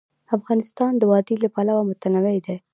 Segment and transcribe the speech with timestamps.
[0.37, 2.57] افغانستان د وادي له پلوه متنوع دی.